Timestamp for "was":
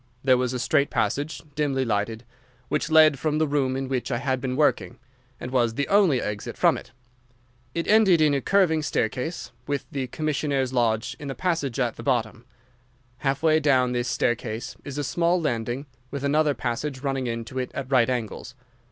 0.35-0.51, 5.51-5.75